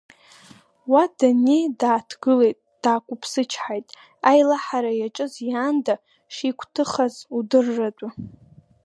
[0.91, 3.87] Уа даннеи, дааҭгылеит, даақәыԥсычҳаит,
[4.29, 5.95] аилаҳара иаҿыз иаанда
[6.33, 8.09] шигәҭыхаз удырратәы.